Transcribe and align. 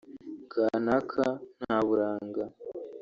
kanaka 0.51 1.23
nta 1.61 1.77
buranga 1.87 2.43